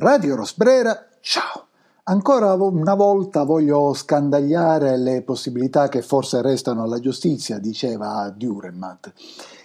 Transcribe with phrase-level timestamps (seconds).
[0.00, 1.66] Radio Rosbrera, ciao!
[2.04, 9.12] Ancora una volta voglio scandagliare le possibilità che forse restano alla giustizia, diceva Dürrenmatt.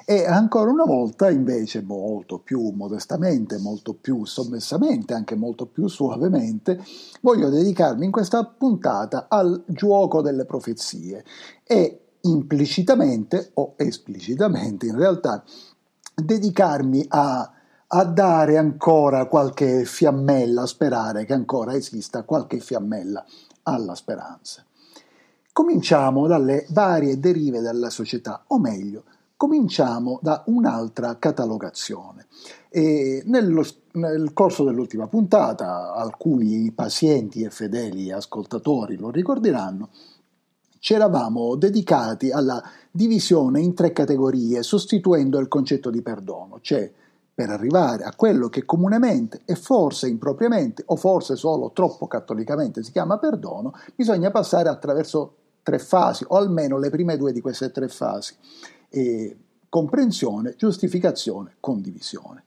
[0.04, 6.84] E ancora una volta, invece, molto più modestamente, molto più sommessamente, anche molto più suavemente,
[7.22, 11.24] voglio dedicarmi in questa puntata al gioco delle profezie
[11.64, 15.42] e implicitamente o esplicitamente in realtà
[16.14, 17.55] dedicarmi a
[17.88, 23.26] a dare ancora qualche fiammella, a sperare che ancora esista qualche fiammella
[23.64, 24.64] alla speranza.
[25.54, 29.04] Cominciamo dalle varie derive della società, o meglio,
[29.38, 32.28] cominciamo da un'altra catalogazione.
[33.26, 39.90] Nello, nel corso dell'ultima puntata, alcuni pazienti e fedeli ascoltatori lo ricorderanno,
[40.80, 46.92] ci eravamo dedicati alla divisione in tre categorie, sostituendo il concetto di perdono, cioè
[47.36, 52.94] per arrivare a quello che comunemente e forse impropriamente o forse solo troppo cattolicamente si
[52.94, 57.90] chiama perdono, bisogna passare attraverso tre fasi, o almeno le prime due di queste tre
[57.90, 58.36] fasi.
[58.88, 59.38] E
[59.68, 62.44] comprensione, giustificazione, condivisione.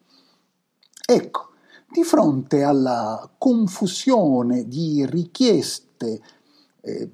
[1.04, 1.48] Ecco,
[1.90, 6.20] di fronte alla confusione di richieste
[6.80, 7.10] eh,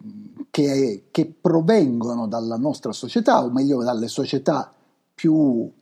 [0.50, 4.72] che, che provengono dalla nostra società, o meglio dalle società
[5.12, 5.72] più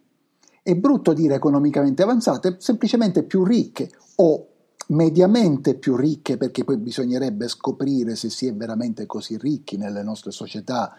[0.62, 4.46] è brutto dire economicamente avanzate, semplicemente più ricche o
[4.88, 10.30] mediamente più ricche perché poi bisognerebbe scoprire se si è veramente così ricchi nelle nostre
[10.30, 10.96] società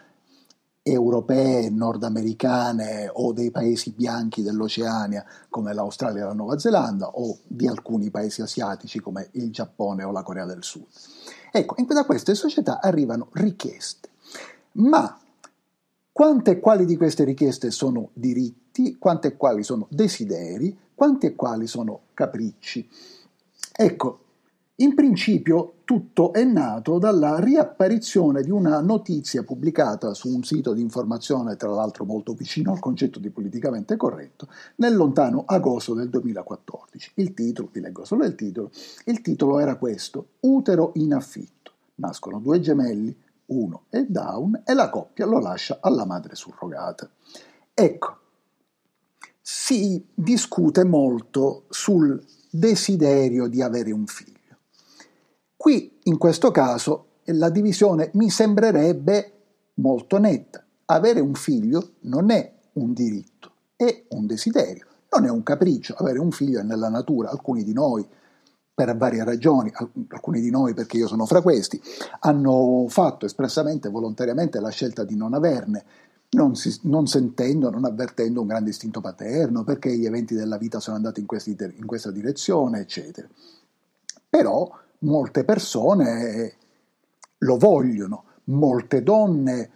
[0.86, 7.66] europee, nordamericane o dei paesi bianchi dell'Oceania come l'Australia e la Nuova Zelanda o di
[7.66, 10.84] alcuni paesi asiatici come il Giappone o la Corea del Sud.
[11.50, 14.10] Ecco, da queste società arrivano richieste,
[14.72, 15.18] ma
[16.14, 21.34] quante e quali di queste richieste sono diritti, quante e quali sono desideri, quante e
[21.34, 22.88] quali sono capricci.
[23.72, 24.18] Ecco,
[24.76, 30.82] in principio tutto è nato dalla riapparizione di una notizia pubblicata su un sito di
[30.82, 37.10] informazione, tra l'altro molto vicino al concetto di politicamente corretto, nel lontano agosto del 2014.
[37.14, 38.70] Il titolo, vi leggo solo il titolo,
[39.06, 41.72] il titolo era questo, Utero in affitto.
[41.96, 43.16] Nascono due gemelli,
[43.46, 47.08] uno è down e la coppia lo lascia alla madre surrogata.
[47.72, 48.18] Ecco,
[49.40, 54.32] si discute molto sul desiderio di avere un figlio.
[55.56, 59.32] Qui, in questo caso, la divisione mi sembrerebbe
[59.74, 60.64] molto netta.
[60.86, 65.94] Avere un figlio non è un diritto, è un desiderio, non è un capriccio.
[65.94, 68.06] Avere un figlio è nella natura, alcuni di noi
[68.74, 69.72] per varie ragioni,
[70.08, 71.80] alcuni di noi, perché io sono fra questi,
[72.20, 75.84] hanno fatto espressamente, volontariamente la scelta di non averne,
[76.30, 80.80] non, si, non, sentendo, non avvertendo un grande istinto paterno, perché gli eventi della vita
[80.80, 83.28] sono andati in, questi, in questa direzione, eccetera.
[84.28, 84.68] Però
[85.00, 86.54] molte persone
[87.38, 89.70] lo vogliono, molte donne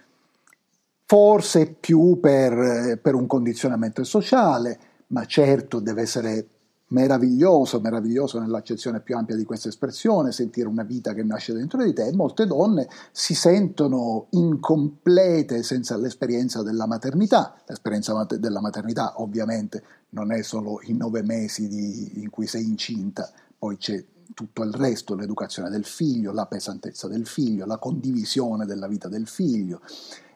[1.05, 4.79] forse più per, per un condizionamento sociale,
[5.09, 6.47] ma certo deve essere
[6.89, 11.93] meraviglioso, meraviglioso nell'accezione più ampia di questa espressione, sentire una vita che nasce dentro di
[11.93, 17.57] te, molte donne si sentono incomplete senza l'esperienza della maternità.
[17.67, 23.31] L'esperienza della maternità ovviamente non è solo i nove mesi di, in cui sei incinta,
[23.59, 28.87] poi c'è tutto il resto, l'educazione del figlio, la pesantezza del figlio, la condivisione della
[28.87, 29.81] vita del figlio,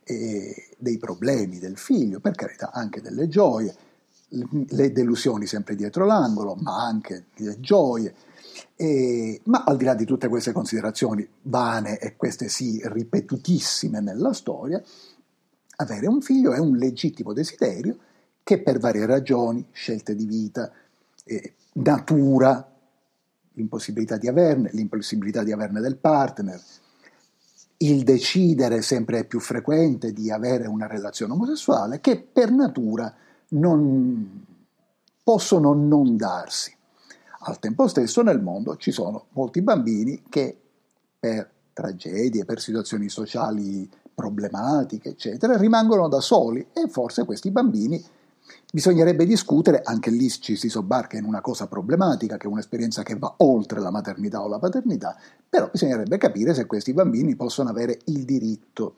[0.05, 3.75] dei problemi del figlio, per carità anche delle gioie
[4.69, 8.15] le delusioni sempre dietro l'angolo, ma anche le gioie.
[8.77, 14.33] E, ma al di là di tutte queste considerazioni vane e queste sì ripetutissime nella
[14.33, 14.83] storia,
[15.77, 17.97] avere un figlio è un legittimo desiderio
[18.43, 20.73] che per varie ragioni, scelte di vita,
[21.25, 22.69] eh, natura,
[23.55, 26.61] l'impossibilità di averne, l'impossibilità di averne del partner,
[27.79, 33.15] il decidere sempre più frequente di avere una relazione omosessuale, che per natura
[33.53, 34.45] non
[35.23, 36.75] possono non darsi.
[37.45, 40.57] Al tempo stesso nel mondo ci sono molti bambini che
[41.19, 48.03] per tragedie, per situazioni sociali problematiche, eccetera, rimangono da soli e forse questi bambini
[48.71, 53.17] bisognerebbe discutere, anche lì ci si sobbarca in una cosa problematica, che è un'esperienza che
[53.17, 55.17] va oltre la maternità o la paternità,
[55.49, 58.97] però bisognerebbe capire se questi bambini possono avere il diritto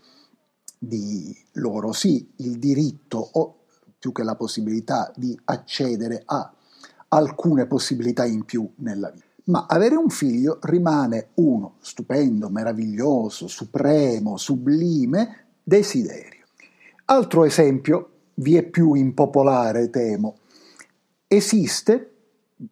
[0.79, 3.64] di loro sì, il diritto o
[4.05, 6.53] più che la possibilità di accedere a
[7.09, 9.25] alcune possibilità in più nella vita.
[9.45, 16.45] Ma avere un figlio rimane uno stupendo, meraviglioso, supremo, sublime desiderio.
[17.07, 20.37] Altro esempio, vi è più impopolare, temo.
[21.27, 22.11] Esiste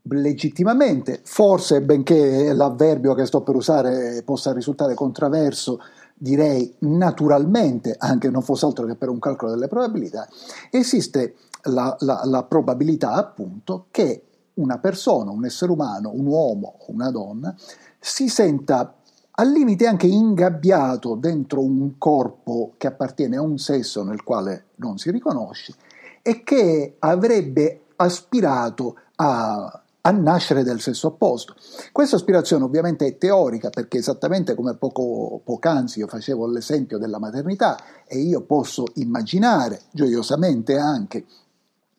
[0.03, 5.81] legittimamente, forse benché l'avverbio che sto per usare possa risultare contraverso,
[6.15, 10.29] direi naturalmente, anche non fosse altro che per un calcolo delle probabilità,
[10.71, 14.25] esiste la, la, la probabilità appunto che
[14.55, 17.55] una persona, un essere umano, un uomo o una donna,
[17.99, 18.95] si senta
[19.35, 24.99] al limite anche ingabbiato dentro un corpo che appartiene a un sesso nel quale non
[24.99, 25.75] si riconosce
[26.21, 31.55] e che avrebbe aspirato a, a nascere del sesso opposto.
[31.93, 37.79] Questa aspirazione ovviamente è teorica perché esattamente come poco, poc'anzi io facevo l'esempio della maternità
[38.07, 41.25] e io posso immaginare gioiosamente anche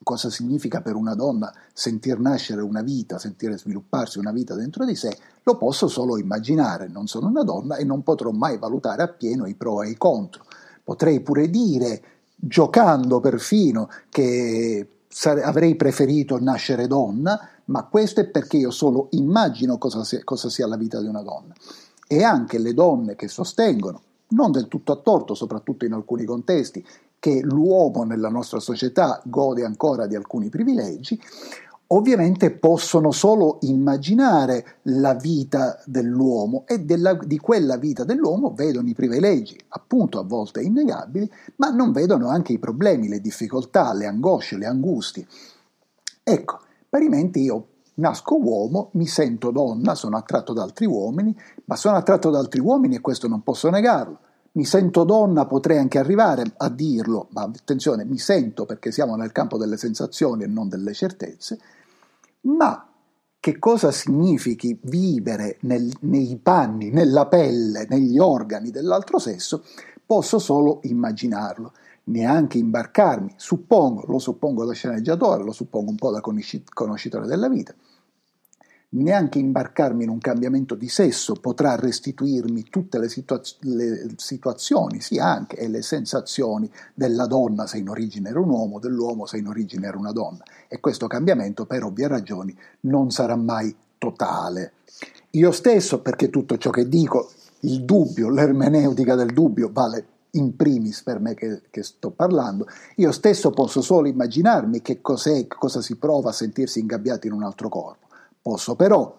[0.04, 4.96] cosa significa per una donna sentir nascere una vita, sentire svilupparsi una vita dentro di
[4.96, 9.46] sé, lo posso solo immaginare, non sono una donna e non potrò mai valutare appieno
[9.48, 10.44] i pro e i contro.
[10.84, 12.02] Potrei pure dire,
[12.36, 14.86] giocando perfino, che
[15.44, 20.68] avrei preferito nascere donna, ma questo è perché io solo immagino cosa sia, cosa sia
[20.68, 21.54] la vita di una donna.
[22.08, 26.86] E anche le donne che sostengono, non del tutto a torto, soprattutto in alcuni contesti,
[27.20, 31.20] che l'uomo nella nostra società gode ancora di alcuni privilegi,
[31.96, 38.94] ovviamente possono solo immaginare la vita dell'uomo e della, di quella vita dell'uomo vedono i
[38.94, 44.58] privilegi, appunto a volte innegabili, ma non vedono anche i problemi, le difficoltà, le angosce,
[44.58, 45.28] le angustie.
[46.24, 46.60] Ecco,
[46.90, 51.36] parimenti io nasco uomo, mi sento donna, sono attratto da altri uomini,
[51.66, 54.20] ma sono attratto da altri uomini e questo non posso negarlo
[54.56, 59.32] mi sento donna, potrei anche arrivare a dirlo, ma attenzione, mi sento perché siamo nel
[59.32, 61.58] campo delle sensazioni e non delle certezze,
[62.44, 62.88] ma
[63.40, 69.66] che cosa significhi vivere nel, nei panni, nella pelle, negli organi dell'altro sesso,
[70.06, 71.74] posso solo immaginarlo,
[72.06, 77.74] neanche imbarcarmi, suppongo, lo suppongo da sceneggiatore, lo suppongo un po' da conoscitore della vita,
[78.94, 85.20] neanche imbarcarmi in un cambiamento di sesso potrà restituirmi tutte le, situaz- le, situazioni, sì
[85.20, 89.48] anche, e le sensazioni della donna se in origine era un uomo, dell'uomo se in
[89.48, 90.44] origine era una donna.
[90.68, 94.74] E questo cambiamento, per ovvie ragioni, non sarà mai totale.
[95.32, 97.32] Io stesso, perché tutto ciò che dico,
[97.62, 103.12] il dubbio, l'ermeneutica del dubbio vale in primis per me che, che, sto parlando, io
[103.12, 107.70] stesso posso solo immaginarmi che cos'è, cosa si prova a sentirsi ingabbiati in un altro
[107.70, 108.08] corpo.
[108.44, 109.18] Posso però,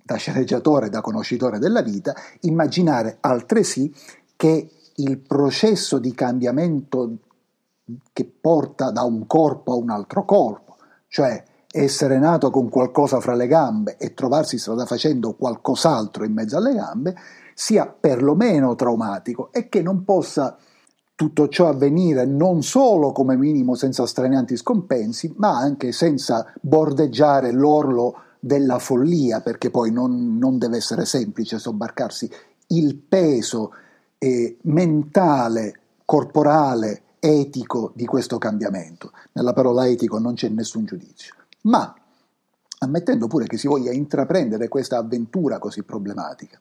[0.00, 3.92] da sceneggiatore, da conoscitore della vita, immaginare altresì
[4.36, 7.16] che il processo di cambiamento
[8.12, 10.76] che porta da un corpo a un altro corpo,
[11.08, 16.56] cioè essere nato con qualcosa fra le gambe e trovarsi strada facendo qualcos'altro in mezzo
[16.56, 17.16] alle gambe,
[17.54, 20.56] sia perlomeno traumatico e che non possa
[21.16, 28.14] tutto ciò avvenire non solo come minimo senza stranianti scompensi, ma anche senza bordeggiare l'orlo
[28.44, 32.30] della follia, perché poi non, non deve essere semplice sobbarcarsi
[32.68, 33.72] il peso
[34.18, 39.12] eh, mentale, corporale, etico di questo cambiamento.
[39.32, 41.32] Nella parola etico non c'è nessun giudizio.
[41.62, 41.94] Ma,
[42.80, 46.60] ammettendo pure che si voglia intraprendere questa avventura così problematica,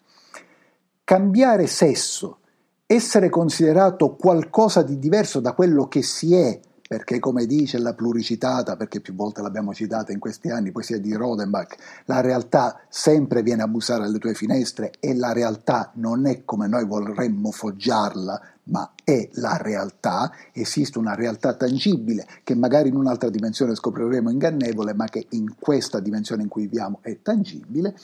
[1.04, 2.38] cambiare sesso,
[2.86, 6.58] essere considerato qualcosa di diverso da quello che si è
[6.88, 11.14] perché come dice la pluricitata, perché più volte l'abbiamo citata in questi anni, poesia di
[11.14, 16.44] Rodenbach, la realtà sempre viene a bussare alle tue finestre e la realtà non è
[16.44, 22.96] come noi vorremmo foggiarla, ma è la realtà, esiste una realtà tangibile che magari in
[22.96, 27.96] un'altra dimensione scopriremo ingannevole, ma che in questa dimensione in cui viviamo è tangibile.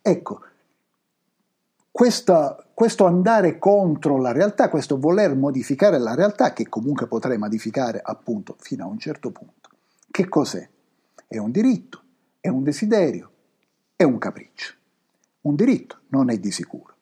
[0.00, 0.40] Ecco,
[1.92, 8.00] questa, questo andare contro la realtà, questo voler modificare la realtà, che comunque potrei modificare
[8.02, 9.68] appunto fino a un certo punto,
[10.10, 10.66] che cos'è?
[11.28, 12.02] È un diritto,
[12.40, 13.30] è un desiderio,
[13.94, 14.74] è un capriccio.
[15.42, 16.94] Un diritto non è di sicuro.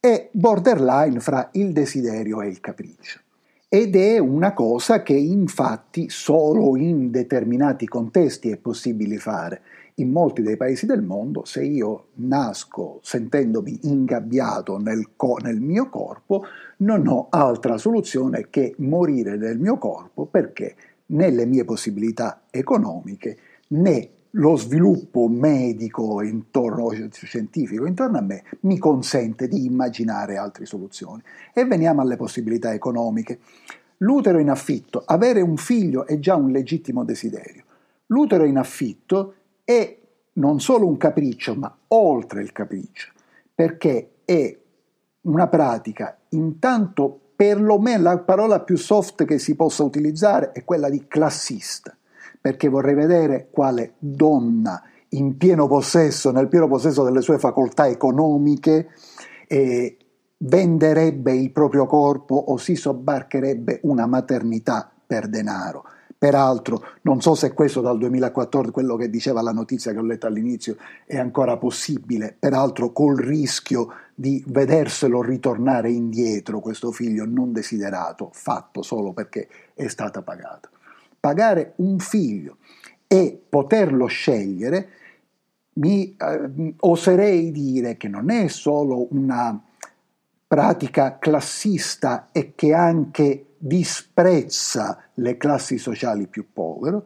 [0.00, 3.20] È borderline fra il desiderio e il capriccio.
[3.70, 9.60] Ed è una cosa che infatti solo in determinati contesti è possibile fare.
[9.96, 15.90] In molti dei paesi del mondo, se io nasco sentendomi ingabbiato nel, co- nel, mio
[15.90, 16.44] corpo,
[16.78, 20.74] non ho altra soluzione che morire nel mio corpo perché
[21.06, 23.36] né le mie possibilità economiche
[23.68, 31.22] né lo sviluppo medico intorno, scientifico intorno a me mi consente di immaginare altre soluzioni.
[31.52, 33.38] E veniamo alle possibilità economiche.
[33.98, 37.64] L'utero in affitto, avere un figlio è già un legittimo desiderio.
[38.06, 39.98] L'utero in affitto è
[40.34, 43.12] non solo un capriccio, ma oltre il capriccio,
[43.54, 44.56] perché è
[45.22, 51.06] una pratica, intanto perlomeno la parola più soft che si possa utilizzare è quella di
[51.06, 51.96] classista,
[52.48, 58.88] perché vorrei vedere quale donna in pieno possesso, nel pieno possesso delle sue facoltà economiche,
[59.46, 59.98] eh,
[60.38, 65.84] venderebbe il proprio corpo o si sobbarcherebbe una maternità per denaro.
[66.16, 70.26] Peraltro, non so se questo dal 2014, quello che diceva la notizia che ho letto
[70.26, 78.30] all'inizio, è ancora possibile, peraltro col rischio di vederselo ritornare indietro questo figlio non desiderato,
[78.32, 80.70] fatto solo perché è stata pagata.
[81.28, 82.56] Pagare un figlio
[83.06, 84.88] e poterlo scegliere,
[85.74, 89.62] mi eh, oserei dire che non è solo una
[90.46, 97.02] pratica classista e che anche disprezza le classi sociali più povere,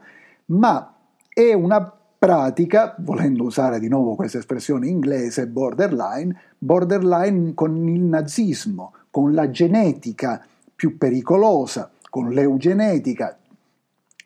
[0.46, 0.94] ma
[1.28, 1.82] è una
[2.16, 9.50] pratica, volendo usare di nuovo questa espressione inglese, borderline, borderline con il nazismo, con la
[9.50, 13.38] genetica più pericolosa, con l'eugenetica,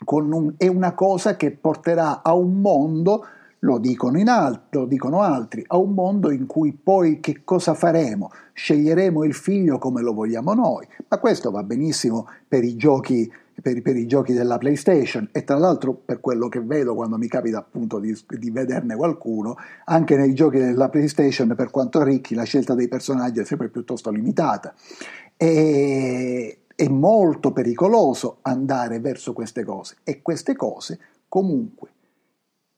[0.05, 3.25] un, è una cosa che porterà a un mondo
[3.61, 7.75] lo dicono, in alt- lo dicono altri, a un mondo in cui poi che cosa
[7.75, 8.31] faremo?
[8.53, 13.81] Sceglieremo il figlio come lo vogliamo noi, ma questo va benissimo per i giochi per,
[13.81, 17.59] per, i giochi della PlayStation e tra l'altro per quello che vedo quando mi capita
[17.59, 22.75] appunto di, di, vederne qualcuno, anche nei giochi della PlayStation per quanto ricchi la scelta
[22.75, 24.75] dei personaggi è sempre piuttosto limitata.
[25.39, 31.89] E, è molto pericoloso andare verso queste cose e queste cose comunque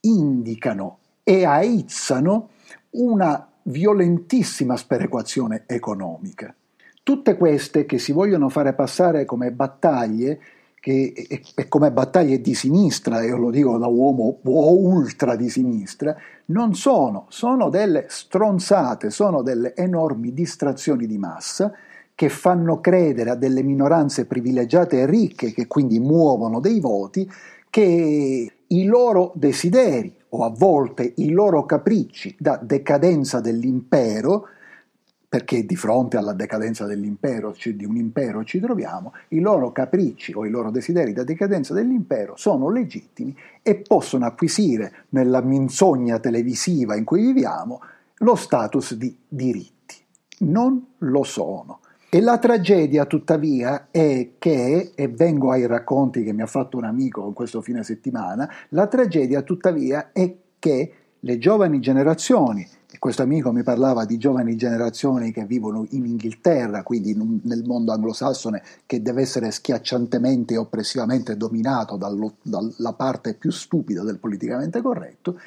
[0.01, 2.51] indicano e aizzano
[2.91, 6.55] una violentissima sperequazione economica.
[7.03, 10.41] Tutte queste che si vogliono fare passare come battaglie,
[10.81, 16.17] che, e, e come battaglie di sinistra, io lo dico da uomo ultra di sinistra,
[16.47, 21.73] non sono, sono delle stronzate, sono delle enormi distrazioni di massa
[22.19, 27.31] che fanno credere a delle minoranze privilegiate e ricche, che quindi muovono dei voti,
[27.71, 34.49] che i loro desideri o a volte i loro capricci da decadenza dell'impero,
[35.29, 40.45] perché di fronte alla decadenza dell'impero, di un impero ci troviamo, i loro capricci o
[40.45, 43.33] i loro desideri da decadenza dell'impero sono legittimi
[43.63, 47.81] e possono acquisire nella menzogna televisiva in cui viviamo
[48.17, 49.95] lo status di diritti.
[50.39, 51.79] Non lo sono.
[52.11, 56.85] E la tragedia, tuttavia, è che, e vengo ai racconti che mi ha fatto un
[56.85, 63.21] amico in questo fine settimana, la tragedia, tuttavia, è che le giovani generazioni, e questo
[63.21, 67.93] amico mi parlava di giovani generazioni che vivono in Inghilterra, quindi in un, nel mondo
[67.93, 74.81] anglosassone che deve essere schiacciantemente e oppressivamente dominato dallo, dalla parte più stupida del politicamente
[74.81, 75.39] corretto,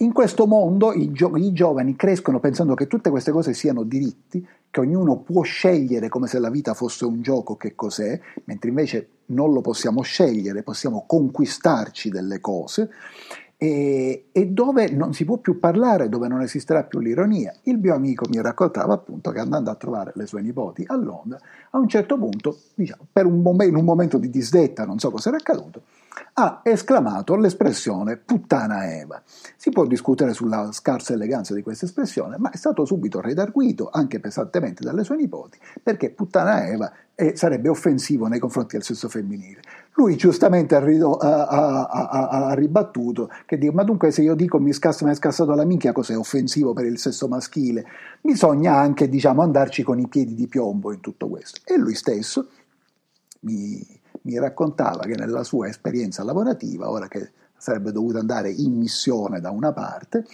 [0.00, 4.46] in questo mondo i, gio- i, giovani crescono pensando che tutte queste cose siano diritti,
[4.70, 9.08] che ognuno può scegliere come se la vita fosse un gioco che cos'è, mentre invece
[9.26, 12.90] non lo possiamo scegliere, possiamo conquistarci delle cose
[13.60, 17.52] e, e, dove non si può più parlare, dove non esisterà più l'ironia.
[17.64, 21.40] Il mio amico mi raccontava appunto che andando a trovare le sue nipoti a Londra,
[21.70, 25.10] a un certo punto, diciamo, per un, mom- in un momento di disdetta, non so
[25.10, 25.82] cosa era accaduto,
[26.34, 29.20] ha esclamato l'espressione puttana Eva.
[29.56, 34.20] Si può discutere sulla scarsa eleganza di questa espressione, ma è stato subito redarguito, anche
[34.20, 39.60] pesantemente, dalle sue nipoti, perché puttana Eva eh, sarebbe offensivo nei confronti del sesso femminile.
[39.94, 44.60] Lui giustamente ha, rido, ha, ha, ha ribattuto che dico, ma dunque se io dico
[44.60, 47.84] mi, scassa, mi è scassato la minchia, cos'è offensivo per il sesso maschile?
[48.20, 51.60] Bisogna anche, diciamo, andarci con i piedi di piombo in tutto questo.
[51.64, 52.50] E lui stesso
[53.40, 53.84] mi,
[54.22, 59.50] mi raccontava che nella sua esperienza lavorativa, ora che sarebbe dovuto andare in missione da
[59.50, 60.24] una parte,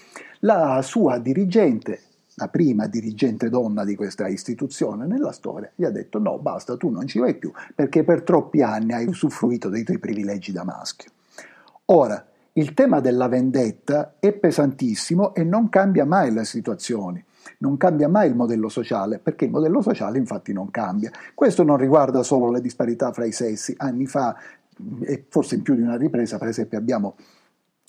[0.40, 2.00] la sua dirigente,
[2.36, 6.90] la prima dirigente donna di questa istituzione nella storia, gli ha detto no, basta, tu
[6.90, 11.10] non ci vai più perché per troppi anni hai usufruito dei tuoi privilegi da maschio.
[11.86, 17.24] Ora, il tema della vendetta è pesantissimo e non cambia mai le situazioni
[17.58, 21.10] non cambia mai il modello sociale, perché il modello sociale infatti non cambia.
[21.34, 23.74] Questo non riguarda solo le disparità fra i sessi.
[23.78, 24.36] Anni fa,
[25.00, 27.16] e forse in più di una ripresa, per esempio abbiamo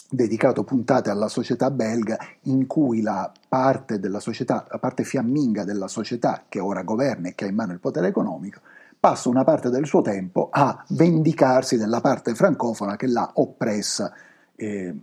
[0.10, 5.88] dedicato puntate alla società belga in cui la parte della società, la parte fiamminga della
[5.88, 8.62] società che ora governa e che ha in mano il potere economico,
[9.00, 14.14] passa una parte del suo tempo a vendicarsi della parte francofona che l'ha oppressa
[14.56, 14.96] eh,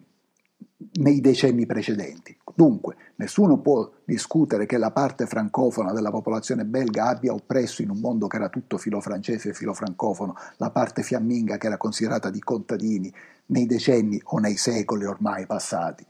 [0.94, 2.36] nei decenni precedenti.
[2.54, 7.98] Dunque, nessuno può discutere che la parte francofona della popolazione belga abbia oppresso in un
[7.98, 12.30] mondo che era tutto filo francese e filo francofono la parte fiamminga che era considerata
[12.30, 13.12] di contadini
[13.46, 16.04] nei decenni o nei secoli ormai passati.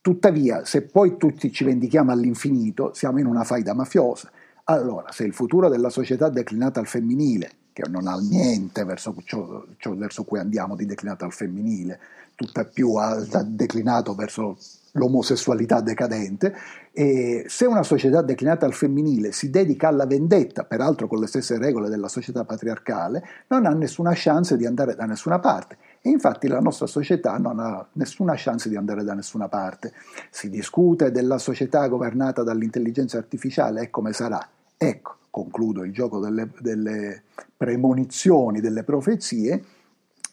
[0.00, 4.30] Tuttavia, se poi tutti ci vendichiamo all'infinito, siamo in una faida mafiosa.
[4.64, 9.64] Allora, se il futuro della società declinata al femminile che non ha niente verso ciò,
[9.76, 11.98] ciò verso cui andiamo di declinato al femminile,
[12.34, 14.56] tutta più ha declinato verso
[14.92, 16.54] l'omosessualità decadente
[16.92, 21.58] e se una società declinata al femminile si dedica alla vendetta, peraltro con le stesse
[21.58, 25.76] regole della società patriarcale, non ha nessuna chance di andare da nessuna parte.
[26.02, 29.92] E infatti la nostra società non ha nessuna chance di andare da nessuna parte.
[30.30, 34.44] Si discute della società governata dall'intelligenza artificiale e come sarà.
[34.76, 37.22] Ecco, concludo il gioco delle, delle
[37.56, 39.62] premonizioni, delle profezie,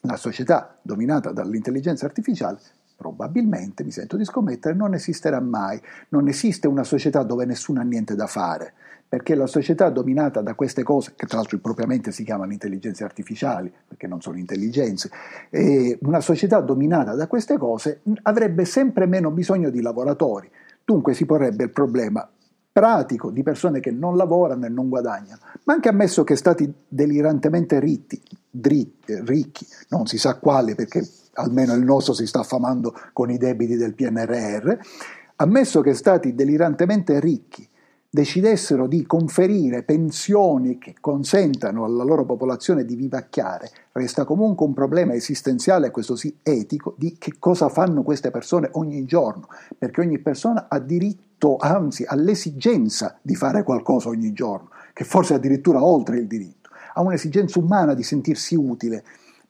[0.02, 2.60] la società dominata dall'intelligenza artificiale
[2.98, 5.80] probabilmente, mi sento di scommettere, non esisterà mai.
[6.10, 8.74] Non esiste una società dove nessuno ha niente da fare,
[9.08, 13.72] perché la società dominata da queste cose, che tra l'altro propriamente si chiamano intelligenze artificiali,
[13.88, 15.10] perché non sono intelligenze,
[16.02, 20.50] una società dominata da queste cose avrebbe sempre meno bisogno di lavoratori.
[20.84, 22.28] Dunque si porrebbe il problema
[22.72, 27.80] pratico di persone che non lavorano e non guadagnano, ma anche ammesso che stati delirantemente
[27.80, 31.02] ritti, dritti, ricchi, non si sa quali perché
[31.38, 34.72] almeno il nostro si sta affamando con i debiti del PNRR,
[35.38, 37.68] ammesso che stati delirantemente ricchi
[38.10, 45.14] decidessero di conferire pensioni che consentano alla loro popolazione di vivacchiare, resta comunque un problema
[45.14, 50.68] esistenziale, questo sì etico, di che cosa fanno queste persone ogni giorno, perché ogni persona
[50.70, 56.28] ha diritto, anzi ha l'esigenza di fare qualcosa ogni giorno, che forse addirittura oltre il
[56.28, 59.04] diritto, ha un'esigenza umana di sentirsi utile,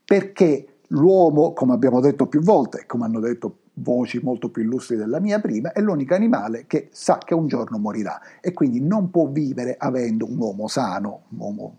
[0.04, 5.20] perché L'uomo, come abbiamo detto più volte, come hanno detto voci molto più illustri della
[5.20, 9.28] mia prima, è l'unico animale che sa che un giorno morirà e quindi non può
[9.28, 11.78] vivere avendo un uomo sano, un, uomo,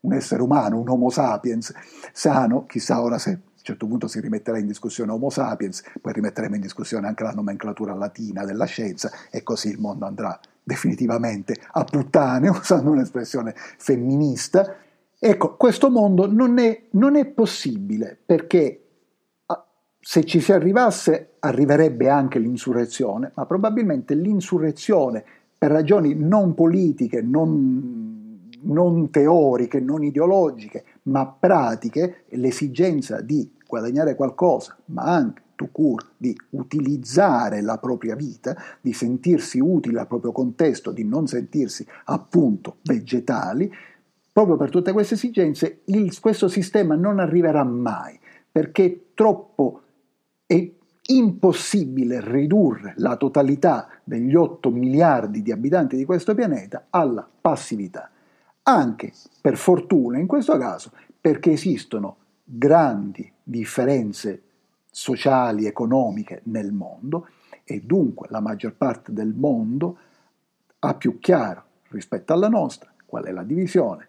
[0.00, 1.72] un essere umano, un Homo sapiens
[2.12, 6.12] sano, chissà ora se a un certo punto si rimetterà in discussione Homo sapiens, poi
[6.12, 11.56] rimetteremo in discussione anche la nomenclatura latina della scienza e così il mondo andrà definitivamente
[11.72, 14.74] a puttane, usando un'espressione femminista,
[15.18, 18.84] Ecco, questo mondo non è, non è possibile perché
[19.46, 19.66] ah,
[19.98, 25.24] se ci si arrivasse arriverebbe anche l'insurrezione, ma probabilmente l'insurrezione
[25.56, 34.76] per ragioni non politiche, non, non teoriche, non ideologiche, ma pratiche, l'esigenza di guadagnare qualcosa,
[34.86, 40.92] ma anche to cure, di utilizzare la propria vita, di sentirsi utili al proprio contesto,
[40.92, 43.72] di non sentirsi appunto vegetali,
[44.36, 48.20] Proprio per tutte queste esigenze il, questo sistema non arriverà mai,
[48.52, 49.80] perché è troppo
[50.44, 50.70] è
[51.06, 58.10] impossibile ridurre la totalità degli 8 miliardi di abitanti di questo pianeta alla passività.
[58.64, 64.42] Anche, per fortuna in questo caso, perché esistono grandi differenze
[64.90, 67.28] sociali, economiche nel mondo
[67.64, 69.96] e dunque la maggior parte del mondo
[70.80, 74.08] ha più chiaro rispetto alla nostra qual è la divisione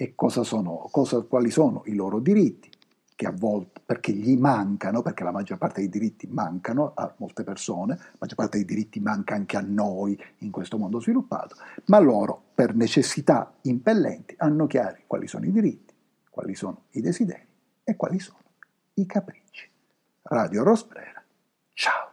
[0.00, 2.70] e cosa sono, cosa, quali sono i loro diritti,
[3.16, 7.42] che a volte perché gli mancano, perché la maggior parte dei diritti mancano a molte
[7.42, 11.56] persone, la maggior parte dei diritti manca anche a noi in questo mondo sviluppato,
[11.86, 15.92] ma loro per necessità impellenti hanno chiari quali sono i diritti,
[16.30, 17.46] quali sono i desideri
[17.82, 18.38] e quali sono
[18.94, 19.68] i capricci.
[20.22, 21.20] Radio Rosbrera,
[21.72, 22.07] ciao!